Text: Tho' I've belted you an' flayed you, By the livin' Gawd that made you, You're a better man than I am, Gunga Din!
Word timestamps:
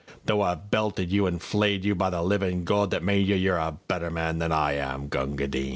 Tho' 0.25 0.41
I've 0.41 0.71
belted 0.71 1.11
you 1.11 1.27
an' 1.27 1.37
flayed 1.37 1.85
you, 1.85 1.93
By 1.93 2.09
the 2.09 2.23
livin' 2.23 2.63
Gawd 2.63 2.89
that 2.89 3.03
made 3.03 3.27
you, 3.27 3.35
You're 3.35 3.57
a 3.57 3.77
better 3.87 4.09
man 4.09 4.39
than 4.39 4.51
I 4.51 4.71
am, 4.71 5.09
Gunga 5.09 5.47
Din! 5.47 5.69